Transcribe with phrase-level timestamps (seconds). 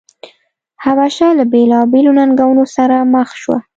[0.83, 3.57] حبشه له بېلابېلو ننګونو سره مخ شوه.